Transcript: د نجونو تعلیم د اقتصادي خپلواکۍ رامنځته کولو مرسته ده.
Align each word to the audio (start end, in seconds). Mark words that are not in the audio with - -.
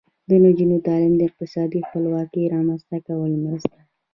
د 0.29 0.31
نجونو 0.45 0.75
تعلیم 0.87 1.13
د 1.17 1.21
اقتصادي 1.29 1.79
خپلواکۍ 1.87 2.43
رامنځته 2.55 2.97
کولو 3.07 3.37
مرسته 3.45 3.71
ده. 3.77 3.83